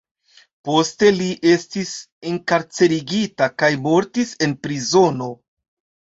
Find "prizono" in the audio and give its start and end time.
4.65-5.29